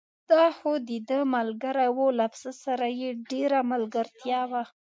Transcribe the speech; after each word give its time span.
دا 0.31 0.45
خو 0.57 0.71
دده 0.89 1.19
ملګری 1.35 1.87
و، 1.95 1.97
له 2.19 2.25
پسه 2.33 2.51
سره 2.63 2.87
یې 2.99 3.09
ډېره 3.29 3.59
ملګرتیا 3.71 4.41
وه. 4.51 4.63